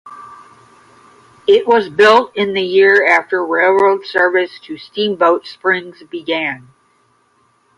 [1.45, 6.69] It was built in the year after railroad service to Steamboat Springs began.